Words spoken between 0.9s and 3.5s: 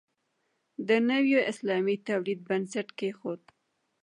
نوي اسلامي دولت بنسټ کېښود.